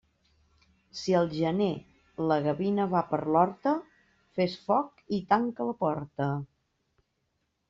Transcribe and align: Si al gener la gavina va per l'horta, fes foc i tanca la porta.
Si 0.99 1.13
al 1.17 1.27
gener 1.33 2.23
la 2.31 2.37
gavina 2.47 2.87
va 2.95 3.03
per 3.11 3.19
l'horta, 3.35 3.75
fes 4.39 4.57
foc 4.71 5.05
i 5.19 5.21
tanca 5.35 5.69
la 5.73 5.77
porta. 5.87 6.33